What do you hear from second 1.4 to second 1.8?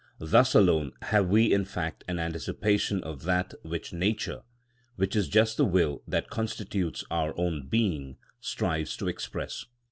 in